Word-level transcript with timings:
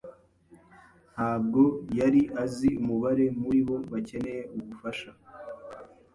Ntabwo 1.13 1.61
yari 1.99 2.21
azi 2.43 2.69
umubare 2.81 3.25
muri 3.41 3.59
bo 3.67 3.75
bakeneye 3.91 4.41
ubufasha. 4.55 5.09